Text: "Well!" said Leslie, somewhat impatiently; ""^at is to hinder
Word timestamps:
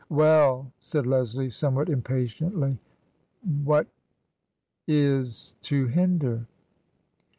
"Well!" 0.23 0.71
said 0.79 1.05
Leslie, 1.05 1.49
somewhat 1.51 1.87
impatiently; 1.87 2.79
""^at 3.67 3.85
is 4.87 5.55
to 5.61 5.85
hinder 5.85 6.47